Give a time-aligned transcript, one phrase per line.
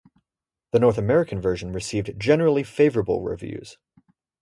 [0.71, 3.77] The North American version received generally favorable reviews.